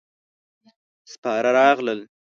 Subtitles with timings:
[1.11, 1.99] سپاره راغلل.